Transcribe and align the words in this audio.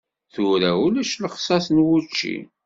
Tura 0.33 0.71
ulac 0.85 1.11
lexṣaṣ 1.23 1.65
n 1.71 1.77
wučči. 1.85 2.37